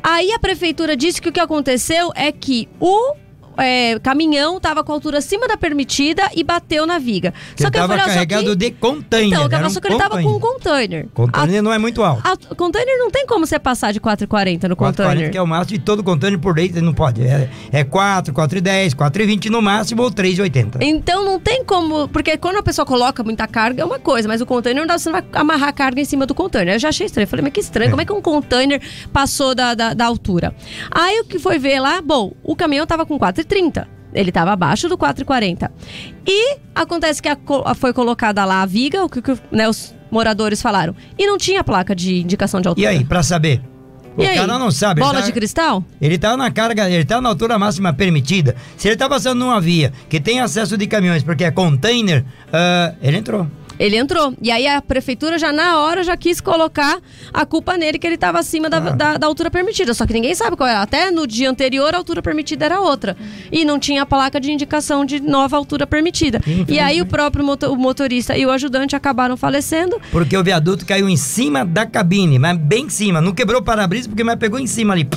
[0.04, 3.16] Aí a prefeitura disse que o que aconteceu é que o
[3.58, 7.34] é, caminhão tava com a altura acima da permitida e bateu na viga.
[7.56, 8.56] Que só que eu tava falei, ó, só carregado que...
[8.56, 9.40] de container.
[9.40, 11.08] Então, era um só que ele tava com um container.
[11.14, 12.22] Container não é muito alto.
[12.26, 15.32] A, a container não tem como você passar de 4,40 no 4,40 container.
[15.32, 17.22] que é o máximo e todo container por dentro não pode.
[17.22, 20.78] É, é 4, 4,10, 4,20 no máximo ou 3,80.
[20.82, 22.08] Então não tem como.
[22.08, 24.98] Porque quando a pessoa coloca muita carga é uma coisa, mas o container não dá,
[24.98, 26.76] você não vai amarrar a carga em cima do container.
[26.76, 27.28] Eu já achei estranho.
[27.28, 27.90] Falei, mas que estranho, É.
[27.90, 30.54] como é que um container passou da, da, da altura?
[30.92, 33.47] Aí o que foi ver lá, bom, o caminhão tava com 4,30.
[34.14, 35.70] Ele tava abaixo do 4,40.
[36.26, 39.94] E acontece que a a- foi colocada lá a viga, o que, que, né, os
[40.10, 40.96] moradores falaram.
[41.18, 42.90] E não tinha placa de indicação de E altura.
[42.90, 43.62] aí, pra saber?
[44.18, 44.36] O E aí?
[44.38, 45.00] cara não sabe.
[45.02, 45.84] Bola tá- de cristal?
[46.02, 48.56] Ele tá na carga, ele tá na altura máxima permitida.
[48.76, 52.96] Se ele tá passando numa via que tem acesso de caminhões porque é container, ah,
[53.02, 53.46] ele entrou.
[53.80, 54.34] Ele entrou.
[54.42, 57.00] E aí a prefeitura já na hora já quis colocar
[57.34, 58.80] a culpa nele que ele estava acima da, Ah.
[58.92, 59.94] da, da altura permitida.
[59.94, 60.82] Só que ninguém sabe qual era.
[60.82, 63.16] Até no dia anterior a altura permitida era outra.
[63.52, 66.42] E não tinha a placa de indicação de nova altura permitida.
[66.68, 70.00] E aí o próprio o motorista e o ajudante acabaram falecendo.
[70.12, 73.22] Porque o viaduto caiu em cima da cabine, mas bem em cima.
[73.22, 75.08] Não quebrou o para-brisa porque mas pegou em cima ali.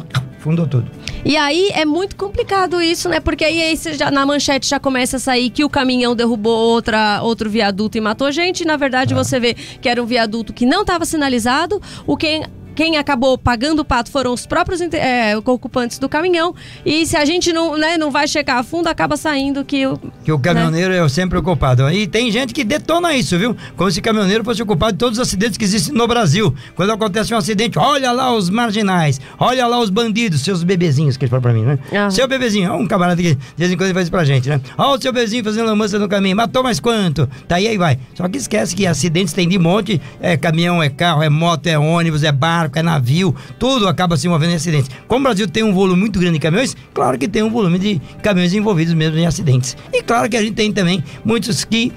[0.41, 0.91] Fundou tudo.
[1.23, 3.21] E aí é muito complicado isso, né?
[3.21, 6.57] Porque aí, aí você já- na manchete já começa a sair que o caminhão derrubou
[6.57, 8.63] outra, outro viaduto e matou gente.
[8.63, 11.81] E, na verdade, você vê que era um viaduto que não estava sinalizado.
[12.07, 12.43] O quem.
[12.81, 16.55] Quem acabou pagando o pato foram os próprios é, ocupantes do caminhão.
[16.83, 19.99] E se a gente não, né, não vai checar a fundo, acaba saindo que o,
[20.25, 21.91] Que o caminhoneiro é sempre o culpado.
[21.91, 23.55] E tem gente que detona isso, viu?
[23.77, 26.55] Como se o caminhoneiro fosse o culpado de todos os acidentes que existem no Brasil.
[26.75, 31.25] Quando acontece um acidente, olha lá os marginais, olha lá os bandidos, seus bebezinhos, que
[31.25, 31.79] eles falam pra mim, né?
[31.93, 32.11] Aham.
[32.11, 34.59] Seu bebezinho, ó, um camarada que de vez em quando faz isso pra gente, né?
[34.79, 37.29] Ó, o seu bebezinho fazendo lambança no caminho, matou mais quanto?
[37.47, 37.99] Tá aí, aí vai.
[38.15, 41.79] Só que esquece que acidentes tem de monte, é caminhão, é carro, é moto, é
[41.79, 44.91] ônibus, é barco, é navio, tudo acaba se movendo em acidentes.
[45.09, 47.79] Como o Brasil tem um volume muito grande de caminhões, claro que tem um volume
[47.79, 49.77] de caminhões envolvidos mesmo em acidentes.
[49.93, 51.93] E claro que a gente tem também muitos que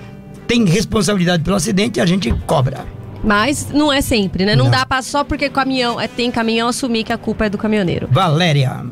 [0.47, 2.85] têm responsabilidade pelo acidente e a gente cobra.
[3.23, 4.55] Mas não é sempre, né?
[4.55, 4.71] Não, Não.
[4.71, 8.07] dá pra só porque caminhão, é, tem caminhão assumir que a culpa é do caminhoneiro.
[8.11, 8.83] Valéria.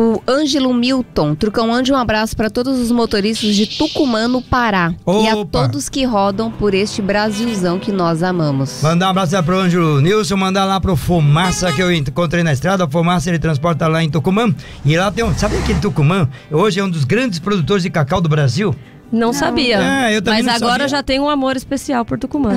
[0.00, 4.94] O Ângelo Milton, Trucão Ande, um abraço para todos os motoristas de Tucumã, no Pará.
[5.04, 5.62] E a Opa.
[5.62, 8.80] todos que rodam por este Brasilzão que nós amamos.
[8.80, 12.84] Mandar um abraço pro Ângelo Nilson, mandar lá pro Fumaça que eu encontrei na estrada.
[12.84, 14.54] O Fumaça ele transporta lá em Tucumã.
[14.84, 15.34] E lá tem um.
[15.36, 18.76] Sabe que Tucumã hoje é um dos grandes produtores de cacau do Brasil?
[19.10, 19.78] Não, sabia.
[19.78, 20.88] É, eu também Mas não agora sabia.
[20.88, 22.50] já tem um amor especial por Tucumã.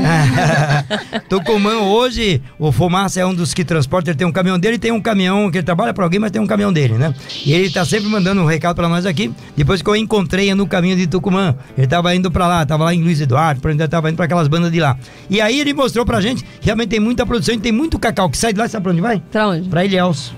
[1.29, 4.91] Tucumã hoje, o Fumaça é um dos que transporta, ele tem um caminhão dele, tem
[4.91, 7.13] um caminhão que ele trabalha para alguém, mas tem um caminhão dele, né?
[7.45, 9.31] E ele tá sempre mandando um recado para nós aqui.
[9.55, 12.93] Depois que eu encontrei no caminho de Tucumã, ele tava indo para lá, tava lá
[12.93, 14.97] em Luiz Eduardo, por onde ele tava indo para aquelas bandas de lá.
[15.29, 18.53] E aí ele mostrou pra gente, realmente tem muita produção tem muito cacau que sai
[18.53, 19.21] de lá, sabe pra onde vai?
[19.31, 19.69] Pra onde?
[19.69, 20.33] Pra Ilhéus.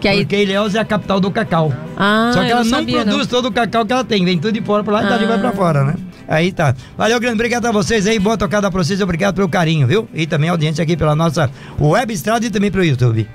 [0.00, 0.18] Que aí...
[0.20, 1.72] Porque Ilhéus é a capital do cacau.
[1.96, 4.52] Ah, Só que ela não, sabia, produz todo o cacau que ela tem, vem tudo
[4.52, 5.28] de fora pra lá e dali Ah.
[5.28, 5.94] vai pra fora, né?
[6.28, 6.74] Aí tá.
[6.96, 7.34] Valeu, grande.
[7.36, 8.18] Obrigado a vocês aí.
[8.18, 9.00] Boa tocada pra vocês.
[9.00, 10.06] Obrigado pelo carinho, viu?
[10.12, 13.26] E também a audiência aqui pela nossa web estrada e também pelo YouTube.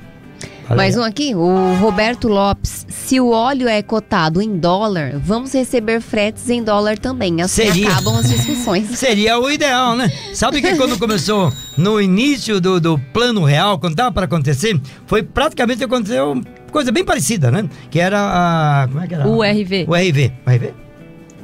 [0.63, 0.77] Valeu.
[0.77, 2.85] Mais um aqui, o Roberto Lopes.
[2.87, 7.41] Se o óleo é cotado em dólar, vamos receber fretes em dólar também.
[7.41, 7.89] Assim Seria.
[7.89, 8.87] acabam as discussões.
[8.97, 10.09] Seria o ideal, né?
[10.33, 15.21] Sabe que quando começou no início do, do plano real, quando tava para acontecer, foi
[15.21, 17.69] praticamente aconteceu coisa bem parecida, né?
[17.91, 18.87] Que era a.
[18.87, 19.27] Como é que era?
[19.27, 19.85] O RV.
[19.87, 20.31] O RV.
[20.45, 20.73] O RV?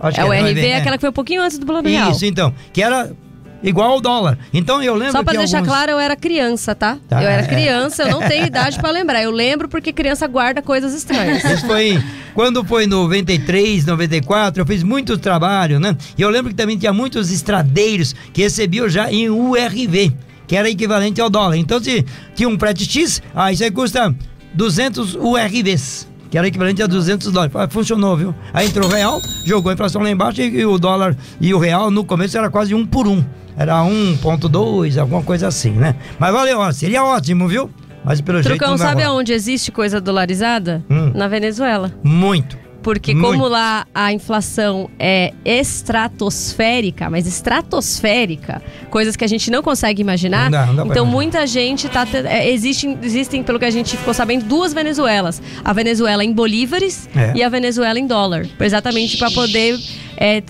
[0.02, 0.76] Acho É que o era RV, é é.
[0.78, 2.12] aquela que foi um pouquinho antes do Plano Real.
[2.12, 2.54] Isso, então.
[2.72, 3.12] Que era
[3.62, 4.38] igual ao dólar.
[4.54, 5.74] Então eu lembro Só pra que deixar alguns...
[5.74, 6.98] claro, eu era criança, tá?
[7.08, 7.48] Tá, Eu era é.
[7.48, 9.22] criança, eu não tenho idade pra lembrar.
[9.22, 11.44] Eu lembro porque criança guarda coisas estranhas.
[11.44, 12.02] Isso foi
[12.34, 15.96] quando foi 93, 94, eu fiz muito trabalho, né?
[16.18, 20.14] E eu lembro que também tinha muitos estradeiros que recebiam já em URV,
[20.48, 21.58] que era equivalente ao dólar.
[21.58, 24.16] Então se tinha um frete X, ah, isso aí custa
[24.54, 26.09] 200 URVs.
[26.30, 27.56] Que era equivalente a 200 dólares.
[27.56, 28.36] Ah, Funcionou, viu?
[28.54, 31.58] Aí entrou o real, jogou a inflação lá embaixo e, e o dólar e o
[31.60, 33.24] real no começo era quase um por um.
[33.58, 35.96] Era 1,2, alguma coisa assim, né?
[36.18, 37.70] Mas valeu, ó, seria ótimo, viu?
[38.06, 40.84] Mas pelo jeito Trucão, não vai sabe aonde existe coisa dolarizada?
[40.90, 41.12] Hum.
[41.14, 41.92] Na Venezuela.
[42.04, 42.58] Muito.
[42.82, 43.28] Porque Muito.
[43.28, 50.50] como lá a inflação é estratosférica, mas estratosférica, coisas que a gente não consegue imaginar.
[50.50, 54.46] Não não então muita gente tá é, existem, existem, pelo que a gente ficou sabendo,
[54.46, 55.42] duas Venezuelas.
[55.64, 57.34] A Venezuela em bolívares É.
[57.36, 58.48] e a Venezuela em dólar.
[58.60, 59.80] Exatamente para poder
[60.18, 60.42] é,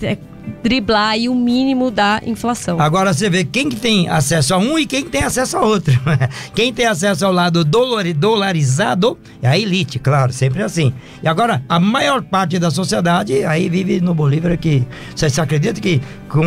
[0.62, 2.80] driblar aí o mínimo da inflação.
[2.80, 5.62] Agora você vê quem que tem acesso a um e quem que tem acesso a
[5.62, 5.98] outro.
[6.54, 10.92] quem tem acesso ao lado dolori- dolarizado é a elite, claro, sempre assim.
[11.22, 14.84] E agora, a maior parte da sociedade aí vive no Bolívar que.
[15.14, 16.44] Você acredita que com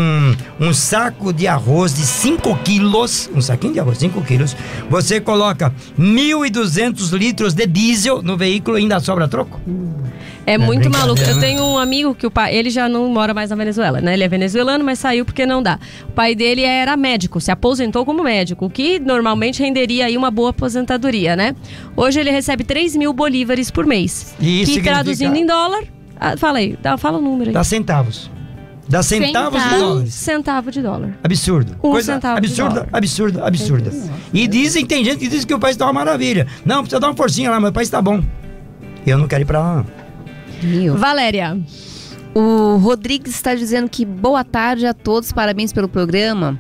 [0.60, 4.56] um saco de arroz de 5 quilos, um saquinho de arroz, 5 quilos,
[4.90, 9.60] você coloca 1.200 litros de diesel no veículo e ainda sobra troco?
[10.46, 11.22] É muito brincadeira, maluco.
[11.30, 11.42] Eu né?
[11.42, 14.14] tenho um amigo que o pai, ele já não mora mais na Venezuela, né?
[14.14, 15.80] Ele é venezuelano, mas saiu porque não dá.
[16.10, 20.30] O pai dele era médico, se aposentou como médico, o que normalmente renderia aí uma
[20.30, 21.56] boa aposentadoria, né?
[21.96, 24.36] Hoje ele recebe 3 mil bolívares por mês.
[24.40, 25.84] E isso que significa- traduzindo em dólar.
[26.20, 27.54] Ah, fala aí, dá, fala o número aí.
[27.54, 28.30] Dá centavos.
[28.88, 30.02] Dá centavos de Centavos.
[30.04, 31.18] Um centavo de dólar.
[31.24, 31.72] Absurdo.
[31.82, 32.90] Um Coisa centavo de absurda, dólar.
[32.92, 33.92] absurda, absurda.
[34.34, 36.48] E dizem, tem gente que diz que o país tá uma maravilha.
[36.66, 38.22] Não, precisa dar uma forcinha lá, mas o país tá bom.
[39.08, 40.03] Eu não quero ir pra lá, não.
[40.66, 40.96] Mil.
[40.98, 41.58] Valéria.
[42.36, 46.58] O Rodrigues está dizendo que boa tarde a todos, parabéns pelo programa.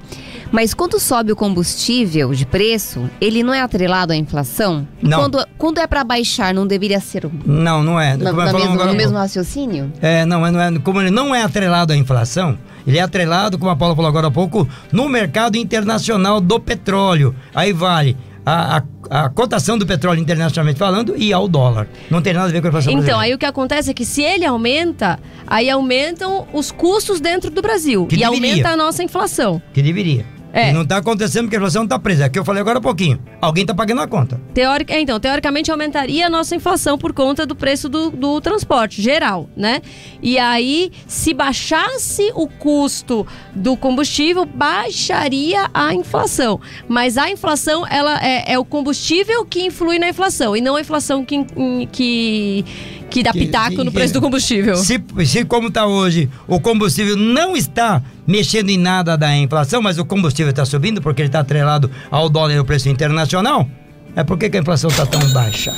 [0.51, 4.87] Mas quando sobe o combustível de preço, ele não é atrelado à inflação?
[5.01, 5.17] Não.
[5.21, 8.15] Quando, quando é para baixar, não deveria ser um- Não, não é.
[8.15, 9.91] na- Como na mesmo- agora no mesmo raciocínio?
[9.99, 13.57] É, não, mas não é, como ele não é atrelado à inflação, ele é atrelado,
[13.57, 17.33] como a Paula falou agora há pouco, no mercado internacional do petróleo.
[17.55, 18.15] Aí vale
[18.45, 18.77] a,
[19.09, 21.87] a, a cotação do petróleo internacionalmente falando e ao dólar.
[22.09, 23.25] Não tem nada a ver com a inflação Então, brasileira.
[23.31, 27.61] aí o que acontece é que se ele aumenta, aí aumentam os custos dentro do
[27.61, 28.05] Brasil.
[28.07, 28.49] Que e deveria.
[28.49, 29.61] aumenta a nossa inflação.
[29.73, 30.25] Que deveria.
[30.55, 30.71] É.
[30.71, 32.25] Não está acontecendo porque a inflação está presa.
[32.25, 33.19] É o que eu falei agora há pouquinho.
[33.41, 34.39] Alguém está pagando a conta.
[34.53, 39.01] Teórica, é, então, teoricamente aumentaria a nossa inflação por conta do preço do, do transporte
[39.01, 39.81] geral, né?
[40.21, 43.25] E aí, se baixasse o custo
[43.55, 46.61] do combustível, baixaria a inflação.
[46.87, 50.81] Mas a inflação, ela é, é o combustível que influi na inflação e não a
[50.81, 51.43] inflação que,
[51.91, 52.65] que,
[53.09, 54.75] que dá Que- pitaco que- no preço do combustível.
[54.75, 59.97] Se, se como está hoje, o combustível não está mexendo em nada da inflação, mas
[59.97, 63.67] o combustível está subindo porque ele está atrelado ao dólar e ao preço internacional,
[64.15, 65.73] é por que a inflação está tão baixa?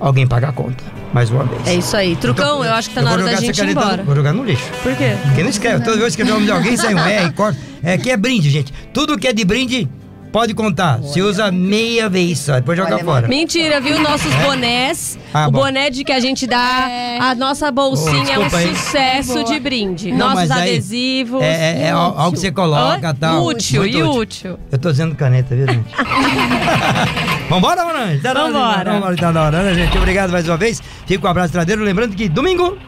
[0.00, 0.82] Alguém paga a conta,
[1.14, 1.64] mais uma vez.
[1.66, 2.16] É isso aí.
[2.16, 4.02] Trucão, Então, eu acho que tá eu na hora da gente ir caneta no- embora.
[4.02, 4.64] Vou jogar no lixo.
[4.82, 5.12] Por quê?
[5.34, 7.58] Quem não escreve, toda vez que escrever o nome de alguém, sai um R, corta.
[7.84, 8.72] É que é brinde, gente.
[8.92, 9.88] Tudo que é de brinde,
[10.32, 11.00] pode contar.
[11.02, 13.28] Se usa meia vez só, depois joga Olha, fora.
[13.28, 14.00] Mentira, viu?
[14.00, 15.18] Nossos bonés.
[15.32, 15.60] Ah, o bom.
[15.60, 16.88] boné de que a gente dá.
[17.20, 18.74] A nossa bolsinha é um aí.
[18.74, 20.10] sucesso de brinde.
[20.10, 21.42] Não, Nossos adesivos.
[21.42, 23.44] É, é, é al- algo que você coloca e tal.
[23.44, 24.58] Útil, Muito e útil.
[24.70, 25.84] Eu tô dizendo caneta, viu, gente?
[27.48, 28.20] Vambora, Monange?
[28.20, 28.92] Tá na hora, Vambora.
[28.92, 29.96] Vambora, tá na hora, né, gente?
[29.98, 30.82] Obrigado mais uma vez.
[31.06, 31.82] Fica um abraço tradeiro.
[31.84, 32.78] Lembrando que domingo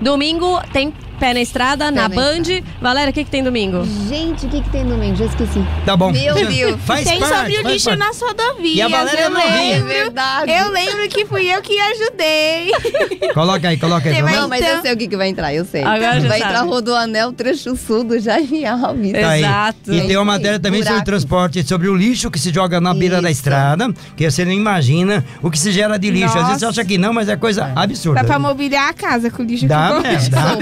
[0.00, 0.92] Domingo tem
[1.22, 2.42] pé na estrada, na na Band.
[2.80, 3.84] Valéria, o que, que tem domingo?
[4.08, 5.14] Gente, o que, que tem domingo?
[5.14, 5.64] Já esqueci.
[5.86, 6.10] tá bom.
[6.10, 6.80] Meu Deus.
[6.84, 7.98] Faz Tem parte, sobre o lixo parte.
[8.00, 8.76] nas rodovias.
[8.76, 9.92] E a Valéria eu não lembro.
[9.92, 10.50] É verdade.
[10.50, 12.72] Eu lembro que fui eu que ajudei.
[13.34, 14.20] Coloca aí, coloca aí.
[14.20, 15.82] Não, mas Então- eu sei o que, que vai entrar, eu sei.
[15.84, 16.50] Agora vai sabe.
[16.50, 19.12] entrar Rodoanel, trecho sul do Jaime Alves.
[19.12, 19.42] Tá aí.
[19.42, 19.92] Exato.
[19.94, 21.06] E tem uma isso matéria também sobre buracos.
[21.06, 23.40] transporte, sobre o lixo que se joga na beira da Isso.
[23.40, 26.36] estrada, que você não imagina o que se gera de lixo.
[26.36, 26.80] Às vezes você Nossa.
[26.80, 28.20] acha que não, mas é coisa absurda.
[28.20, 30.56] Dá pra mobiliar a casa com o lixo Dá que mesmo, dá Sofá.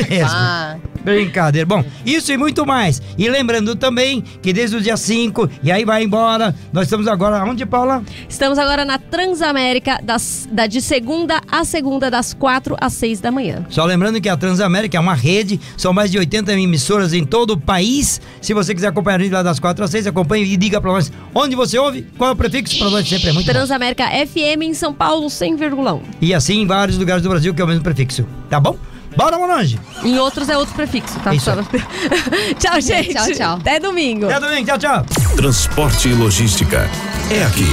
[1.03, 1.66] Brincadeira.
[1.66, 3.01] Bom, isso e muito mais.
[3.16, 7.42] E lembrando também que desde o dia 5, e aí vai embora, nós estamos agora
[7.44, 8.03] onde, Paula?
[8.28, 13.30] Estamos agora na Transamérica, das, da, de segunda a segunda, das quatro às seis da
[13.30, 13.64] manhã.
[13.68, 17.53] Só lembrando que a Transamérica é uma rede, são mais de 80 emissoras em todo
[17.53, 18.20] o país.
[18.40, 20.92] Se você quiser acompanhar a gente lá das 4 às 6, acompanhe e diga pra
[20.92, 23.53] nós onde você ouve, qual é o prefixo, pra nós sempre é muito bom.
[23.53, 26.01] Transamérica FM em São Paulo, 100,1.
[26.20, 28.76] E assim em vários lugares do Brasil que é o mesmo prefixo, tá bom?
[29.16, 29.78] Bora, Monange!
[30.04, 31.34] Em outros é outro prefixo, tá?
[31.34, 31.46] Isso.
[31.46, 31.56] Só-
[32.58, 33.12] tchau, gente.
[33.14, 33.56] Tchau, tchau.
[33.56, 34.26] Até domingo.
[34.26, 35.06] Até domingo, tchau, tchau!
[35.36, 36.88] Transporte e logística.
[37.30, 37.66] É aqui,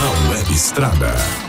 [0.00, 1.43] na Web Estrada.